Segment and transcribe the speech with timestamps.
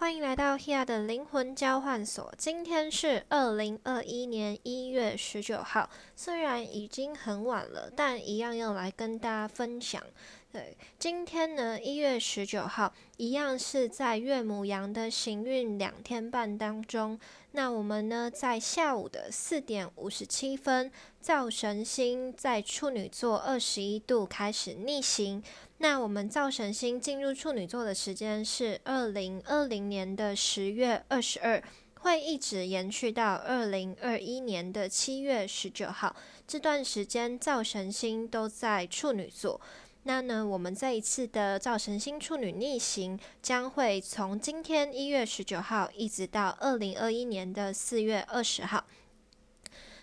[0.00, 2.32] 欢迎来到 Hea 的灵魂交换所。
[2.38, 10.02] 今天是二零二一年一月十九号，虽然已经很晚了，但一样要来跟大家分享。
[10.52, 17.16] 对，今天呢，一月十九号，一样是在月母羊的行运两天半当中。
[17.52, 20.90] 那我们呢，在下午的四点五十七分，
[21.20, 25.40] 灶神星在处女座二十一度开始逆行。
[25.78, 31.62] 那我们灶神星进入处女座的时间是二零二零年的十月二十二，
[32.00, 36.16] 会一直延续到二零二一年的七月十九号。
[36.44, 39.60] 这段时间灶神星都在处女座。
[40.04, 48.84] 那呢，我们这一次的造神星处女逆行将会从今天一月十九号一直到二零二一年的四月二十号。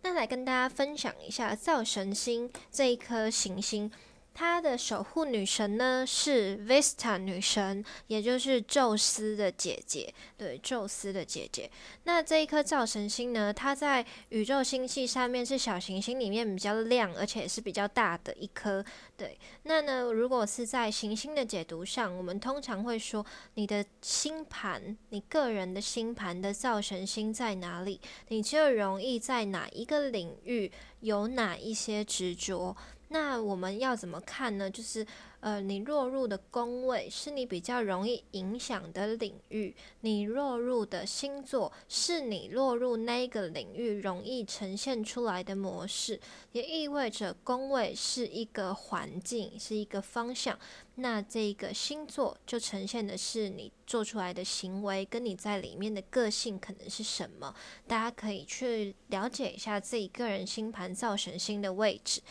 [0.00, 3.90] 那来跟大家分享一下造神星这一颗行星。
[4.34, 10.12] 他的守护女神呢是 Vesta 女神，也就是宙斯的姐姐。
[10.36, 11.70] 对，宙斯的姐姐。
[12.04, 18.84] 那这一颗造神星呢，它在宇宙星系上面是小行星里面比较亮，而且也是比较大的一颗。
[19.16, 32.76] 对，那呢，如果是在行星的解读上，我们通常会说，你的星盘，你个人的星盘的造神星在哪里，你就容易在哪一个领域有哪一些执着。
[33.12, 34.70] 那我们要怎么看呢？
[34.70, 35.06] 就是，
[35.40, 46.18] 呃，你落入的宫位是你比较容易影响的领域，你落入的星座是你落入那个领域容易呈现出来的模式，
[46.52, 50.58] 也意味着宫位是一个环境，是一个方向。
[50.94, 57.54] 那这个星座就呈现的是你做出来的行为，跟你在里面的个性可能是什么？
[57.86, 62.22] 大家可以去了解一下自己个人星盘造神星的位置。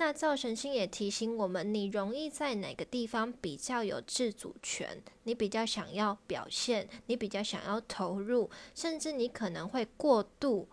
[0.00, 5.02] 那造神星也提醒我们，你容易在哪个地方比较有自主权？
[5.24, 10.66] 你比较想要表现，你比较想要投入，甚至你可能会过度、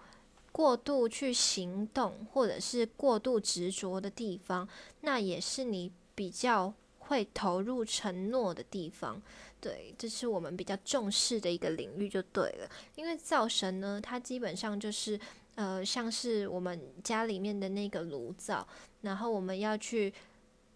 [0.53, 4.65] 过度去行动，或者是过度执着的地方，
[5.01, 9.21] 那也是你比较会投入承诺的地方。
[9.59, 12.69] 对，这是我们比较重视的一个领域，就对了。
[12.95, 15.19] 因为造神呢，它基本上就是。
[15.57, 18.67] 呃，像是我们家里面的那个炉灶，
[19.01, 20.13] 然后我们要去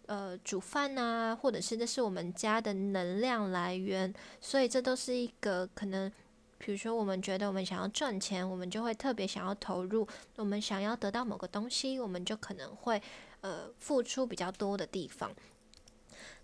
[0.06, 6.10] 呃煮饭啊，或者是这是我们家的能量来源，所以这都是一个可能，
[6.58, 10.04] 比如说我们觉得我们想要赚钱，我们就会特别想要投入；
[10.34, 13.00] 我们想要得到某个东西，我们就可能会
[13.40, 15.30] 呃付出比较多的地方。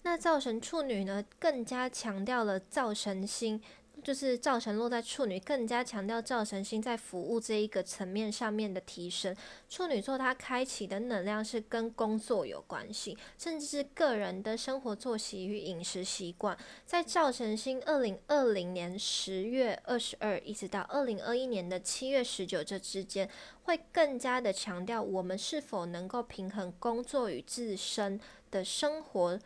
[0.02, 3.60] 那造神处女呢，更加强调了造神心。
[4.08, 9.36] 就是造神落在处女，更加强调造神星在服务这一个层面上面的提升。
[9.68, 16.56] 处女座它开启的能量是跟工作有关系，甚至是个人的生活作息与饮食习惯。
[16.86, 23.28] 在造神星二零二零年十月二十二一直到二零二一年的七月十九这之间，
[23.64, 28.18] 会更加的强调我们是否能够平衡工作与自身
[28.50, 29.38] 的生活。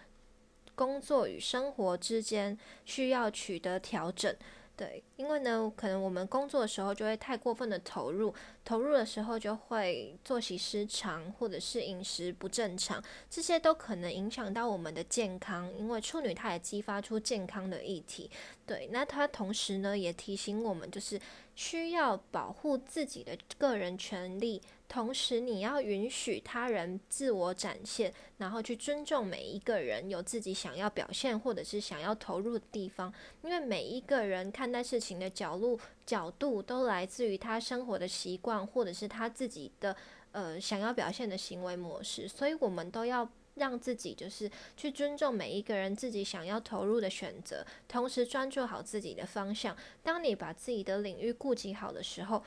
[0.75, 4.35] 工作与生活之间需要取得调整，
[4.77, 8.35] 对，因为呢，可能我们工作的时候就会太过分的投入，
[8.65, 15.71] 投入的时候就会作息失常，或者是饮食不正常，这些都可能影响到我们的健康。
[15.79, 18.31] 因为处女她也激发出健康的议题，
[18.67, 21.21] 对，那她同时呢也提醒我们，就是
[21.55, 24.61] 需要保护自己的个人权利。
[24.89, 33.11] 同时，你要允许他人自我展现，然后去尊重每一个人有自己想要表现或者是想要投入的地方。
[33.43, 39.97] 因为每一个人看待事情的角度角度都来自于他生活的习惯，或者是他自己的
[40.33, 42.29] 呃想要表现的行为模式。
[42.29, 49.77] 所以，我们都要让自己就是去尊重每一个人自己想要投入的选择，同时专注好自己的方向。
[50.03, 52.43] 当你把自己的领域顾及好的时候。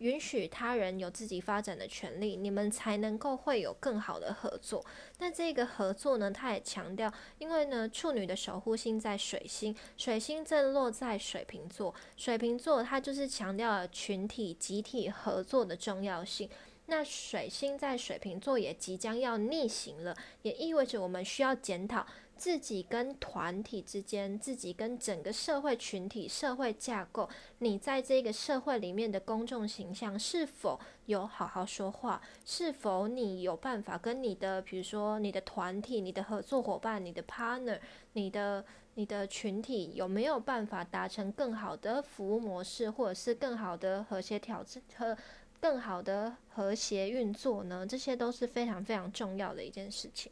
[0.00, 4.84] 允许他人有自己发展的权利，你们才能够会有更好的合作。
[5.20, 16.46] 那这个合作呢，他也强调，因为呢，处女的守护星在水星，水星正落在水瓶座，水瓶座它就是强调了群体、集体合作的重要性。
[16.86, 22.06] 那水星在水瓶座也即将要逆行了，也意味着我们需要检讨。
[22.36, 27.26] 自己跟团体之间，自己跟整个社会群体、社会架构，
[27.60, 32.20] 你在这个社会里面的公众形象是否有好好说话？
[32.44, 37.80] 是否你有办法跟你的，比如说你的团体、你的合作伙伴、你的 partner、
[38.12, 38.62] 你的
[38.96, 45.16] 你的群体，有没有办法达成更好的服务模式，或者是更好的和谐调整和
[45.60, 47.86] 更好的和谐运作呢？
[47.86, 50.30] 这些都是非常非常重要的一件事情。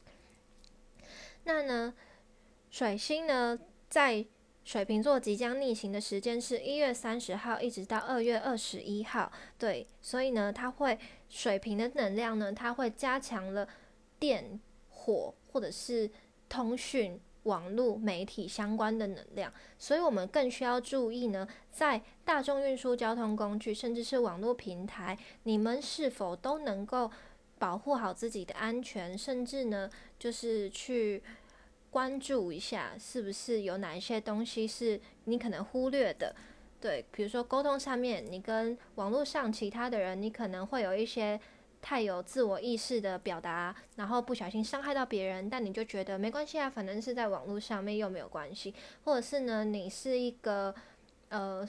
[1.44, 1.94] 那呢，
[2.71, 4.25] 水星呢，在
[4.65, 10.99] 水瓶座即将逆行的时间是一月三十号一直到二月二十一号，对，所以呢，它会
[11.29, 13.69] 水瓶的能量呢，它会加强了
[14.19, 16.11] 电、火或者是
[16.49, 27.11] 通讯、网络、媒体相关的能量，所以我们更需要注意呢，在大众运输交通工具甚至是网络平台，你们是否都能够
[27.58, 29.88] 保护好自己的安全，甚至呢，
[30.19, 31.23] 就是去。
[31.91, 36.35] 关注一下，是不是有哪一些东西是你可能忽略的？
[36.81, 41.40] 对，比如说沟通上面，你跟网络上其他的人，你可能会有一些
[41.84, 48.72] 太有自我意识的表达，然后不小心伤害到别人，但你就觉得没关系啊，反正是在网络上面又没有关系，
[49.04, 50.75] 或者是呢，你是一个
[51.28, 51.69] 呃。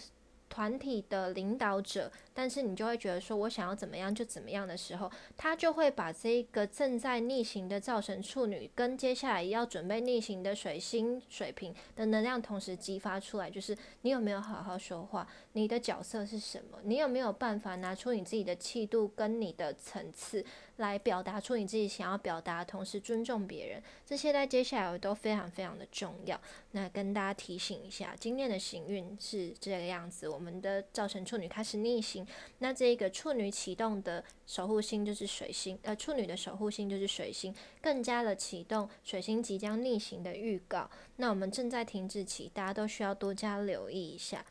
[0.50, 13.50] 团体的领导者，但是你就会觉得说，我想要怎么样就怎么样的时候，他就会把这个正在逆行的造神处女跟接下来要准备逆行的水星水瓶的能量同时激发出来。
[13.50, 15.28] 就是你有没有好好说话？
[15.54, 16.80] 你的角色是什么？
[16.84, 20.46] 你有没有办法拿出你自己的气度跟你的层次？
[20.78, 26.38] 来表达出你自己想要表达，同时尊重别人，这些在接下来都非常非常的重要。
[26.72, 30.28] 那跟大家提醒一下，今天的行运是这个样子。
[30.36, 32.28] 我们的造成处女开始逆行，
[32.60, 40.90] 那这个处女启动的守护星就是水星，呃，处女的守护星就是水星，更加的启动水星即将逆行的预告。
[41.16, 44.46] 那我们正在停滞期，大家都需要多加留意一下。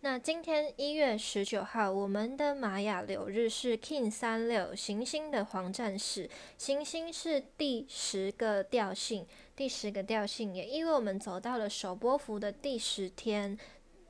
[0.00, 6.28] 那今天一月十九号，我们的玛雅流日是 King 三六行星的黄战士，
[6.58, 9.26] 行星是第十个调性，
[9.56, 13.58] 第十个调性也因为我们走到了首波幅的第十天，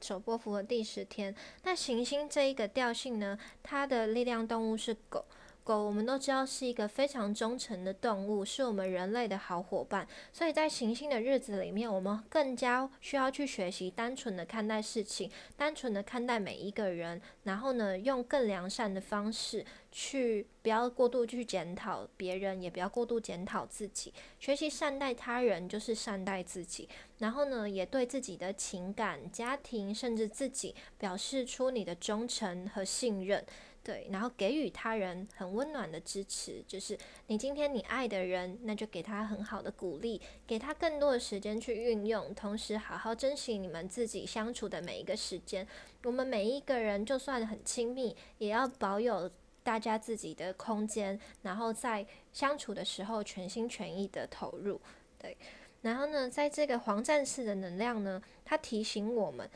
[0.04, 1.34] 首波幅的第十天。
[1.62, 5.24] 那行星这一个调性呢，它的力量动物是狗。
[5.64, 10.06] 狗我们都知道是一个非常忠诚的动物，是我们人类的好伙伴。
[10.30, 24.12] 所以在行星的日子里面，我们更加需要去学习单纯的看待事情，单纯的看待每一个人，然后呢，用更良善的方式去，不要过度去检讨别人，也不要过度检讨自己。
[24.38, 26.86] 学习善待他人就是善待自己，
[27.20, 33.42] 然后呢，也对自己的情感、家庭甚至自己表示出你的忠诚和信任。
[33.84, 45.68] 对，然后给予他人很温暖的支持，就是你今天你爱的人，那就给他很好的鼓励，给他更多的时间去运用，同时好好珍惜你们自己相处的每一个时间。
[46.02, 49.30] 我们每一个人就算很亲密，也要保有
[49.62, 54.80] 大家自己的空间，然后在相处的时候全心全意的投入。
[55.18, 55.36] 对，
[55.82, 59.46] 然后呢，在这个黄战士的能量呢，它提醒我们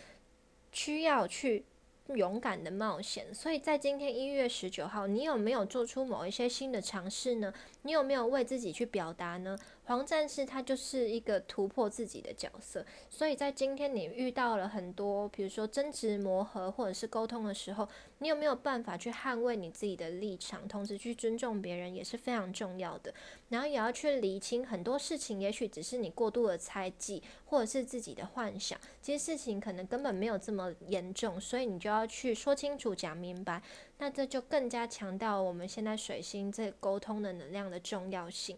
[0.70, 1.64] 需要去。
[2.16, 7.52] 勇敢的冒险，所以在今天一月十九号，你有没有做出某一些新的尝试呢？
[7.82, 9.58] 你有没有为自己去表达呢？
[9.84, 17.88] 黄战士他就是一个突破自己的角色，所以在今天你遇到了很多，比如说争执、磨合或者是沟通的时候，
[18.18, 23.14] 你有没有办法去捍卫你自己的立场，同时去尊重别人也是非常重要的。
[23.48, 33.62] 然后也要去厘清很多事情，也许只是你过度的猜忌，或者是自己的幻想，其实事情可能根本没有这么严重，所以你就要去说清楚、讲明白。
[33.98, 38.56] 那这就更加强调我们现在水星这沟通的能量的重要性。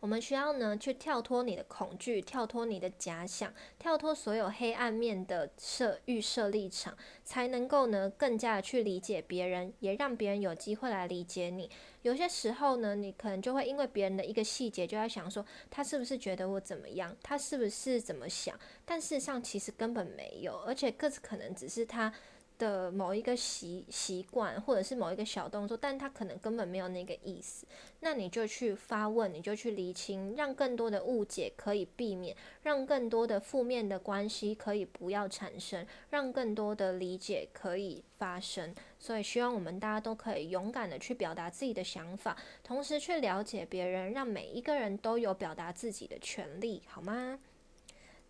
[0.00, 11.70] 我们需要呢，去跳脱你的恐惧，跳脱你的假想，跳脱所有黑暗面的设预设立场，才能够呢，更加的去理解别人，也让别人有机会来理解你。
[12.02, 18.58] 有些时候呢，你可能就会因为别人的一个细节，就在想说，他是不是觉得我怎么样，他是不是怎么想？
[18.84, 22.12] 但事实上，其实根本没有，而且各自可能只是他。
[22.58, 27.66] 的某一个习习惯，或者是某一个小动作，但他可能根本没有那个意思，
[28.00, 38.74] 那你就去发问，你就去厘清，让更多的误解可以避免，让更多的负面的关系可以不要产生，让更多的理解可以发生。
[38.98, 47.40] 所以希望我们大家都可以勇敢的去表达自己的想法，同时去了解别人，让每一个人都有表达自己的权利，好吗？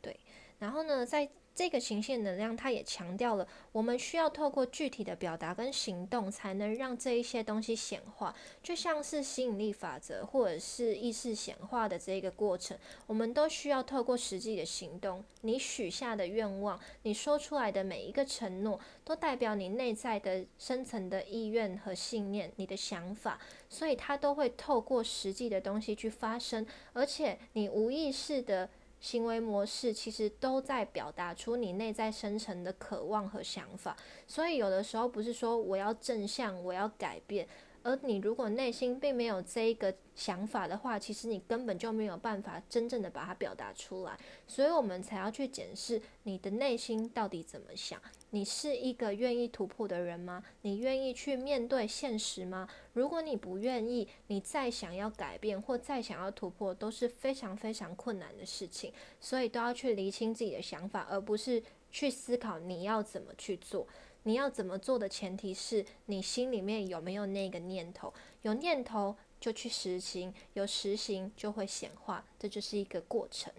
[0.01, 0.19] 对，
[0.59, 1.29] 然后呢，在。
[1.55, 8.35] 这个行星能量，它也强调了，我们需要透过具体的表达跟行动，才能让这一些东西显化。
[8.63, 15.23] 就像是吸引力法则，或者是意识显化的这个过程，我们都需要透过实际的行动。
[15.43, 28.71] 你许下的愿望，你说出来的每一个承诺，都代表你内在的深层的意愿和信念，你的想法，所以它都会透过实际的东西去发生，而且你无意识的。
[29.03, 33.97] 行为模式其实都在表达出你内在深层的渴望和想法，
[34.29, 37.47] 所以有的时候不是说我要正向，我要改变，
[37.83, 44.19] 而你如果内心并没有这一个想法的话，其实你根本就没有办法真正的把它表达出来。
[44.47, 48.01] 所以我们才要去检视你的内心到底怎么想。
[48.31, 50.43] 你是一个愿意突破的人吗？
[50.63, 52.69] 你愿意去面对现实吗？
[52.93, 58.93] 如果你不愿意，你再想要改变或再想要突破，都是非常非常困难的事情。
[59.21, 63.87] 所以都要去厘清自己的想法，而不是去思考你要怎么去做。
[64.25, 68.13] 你要怎么做的前提是你心里面有没有那个念头？
[68.43, 73.53] 有念头就去实行，有实行就会显化，这就是一个过程。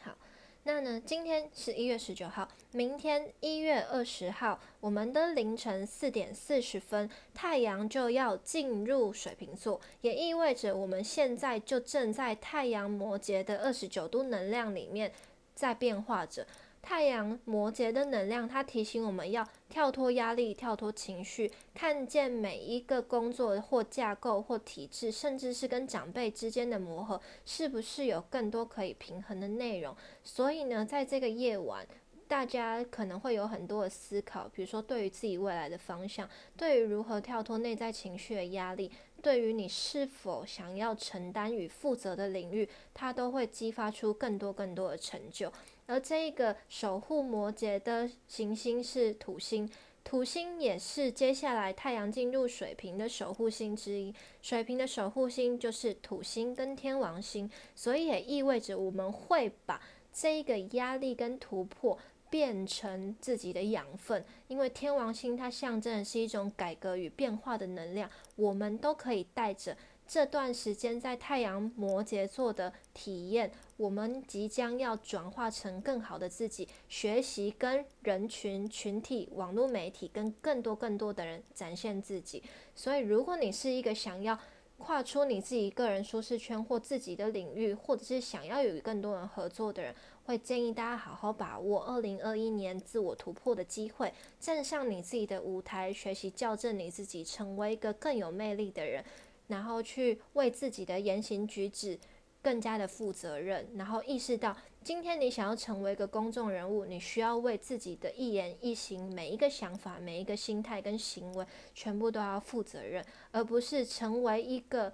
[0.00, 0.16] 好
[0.62, 0.98] 那呢？
[1.04, 15.12] 今天是一月十九号，明天一月二十号，我们的凌晨四点四十分，太阳就要进入水瓶座，也意味着我们现在就正在太阳摩羯的二十九度能量里面
[15.54, 16.46] 在变化着。
[16.84, 29.96] 太阳摩羯的能量，它提醒我们要跳脱压力、跳脱情绪，看见每一个工作或架构或体制，甚至是跟长辈之间的磨合，是不是有更多可以平衡的内容？
[30.22, 31.86] 所以呢，在这个夜晚，
[32.28, 38.90] 大家可能会有很多的思考，比如说对于自己未来的方向，对于如何跳脱内在情绪的压力，
[39.24, 45.50] 对于你是否想要承担与负责的领域，它都会激发出更多更多的成就。
[45.86, 49.66] 而这一个守护摩羯的行星是土星，
[50.04, 54.14] 土星也是接下来太阳进入水瓶的守护星之一。
[54.42, 59.80] 水瓶的守护星就是土星跟天王星，所以也意味着我们会把
[60.12, 61.98] 这一个压力跟突破
[62.30, 69.76] 变成自己的养分，因为天王星它象征的是一种改革与变化的能量，我们都可以带着。
[70.06, 82.42] 这段时间在太阳摩羯座的体验，我们即将要转化成更好的自己，学习跟人群、群体、网络媒体跟更多更多的人展现自己。
[82.74, 84.38] 所以，如果你是一个想要
[84.76, 89.94] 跨出你自己个人舒适圈或自己的领域，或者是想要与更多人合作的人，
[90.26, 99.04] 会建议大家好好把握二零二一年自我突破的机会，站上你自己的舞台，学习校正你自己，成为一个更有魅力的人。
[99.48, 101.98] 然后去为自己的言行举止
[102.40, 114.90] 更加的负责任，然后意识到今天你想要成为一个公众人物，你需要为自己的一言一行、每一个想法、每一个心态跟行为，全部都要负责任，而不是成为一个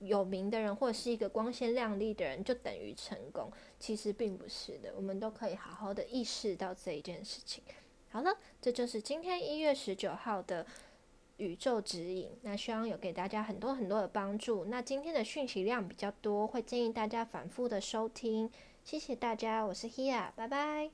[0.00, 3.50] 有名的人或者是一个光鲜亮丽的人就等于成功。
[3.78, 7.62] 其实并不是的，我们都可以好好的意识到这一件事情。
[8.10, 10.66] 好了，这就是今天一月十九号的。
[11.38, 14.64] 宇宙指引，那希望有给大家很多很多的帮助。
[14.64, 18.50] 那今天的讯息量比较多，会建议大家反复的收听。
[18.82, 20.90] 谢谢大家，我是 Hia，拜拜。